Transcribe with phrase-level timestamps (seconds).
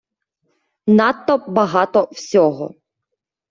[0.87, 2.75] Надто багато всього.